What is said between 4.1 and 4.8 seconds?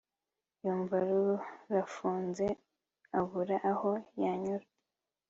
yanyura